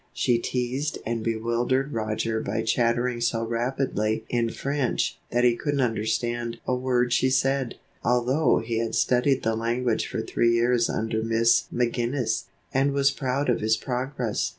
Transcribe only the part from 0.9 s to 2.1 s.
and bewildered